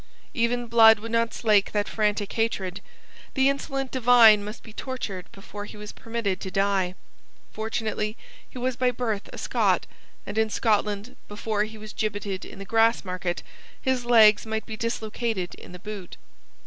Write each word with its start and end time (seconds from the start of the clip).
Even 0.33 0.65
blood 0.65 0.97
would 0.97 1.11
not 1.11 1.31
slake 1.31 1.73
that 1.73 1.87
frantic 1.87 2.33
hatred. 2.33 2.81
The 3.35 3.49
insolent 3.49 3.91
divine 3.91 4.43
must 4.43 4.63
be 4.63 4.73
tortured 4.73 5.31
before 5.31 5.65
he 5.65 5.77
was 5.77 5.91
permitted 5.91 6.41
to 6.41 6.49
die. 6.49 6.95
Fortunately 7.51 8.17
he 8.49 8.57
was 8.57 8.75
by 8.75 8.89
birth 8.89 9.29
a 9.31 9.37
Scot; 9.37 9.85
and 10.25 10.39
in 10.39 10.49
Scotland, 10.49 11.17
before 11.27 11.65
he 11.65 11.77
was 11.77 11.93
gibbeted 11.93 12.45
in 12.45 12.57
the 12.57 12.65
Grassmarket, 12.65 13.43
his 13.79 14.03
legs 14.03 14.43
might 14.43 14.65
be 14.65 14.75
dislocated 14.75 15.53
in 15.53 15.71
the 15.71 15.77
boot. 15.77 16.17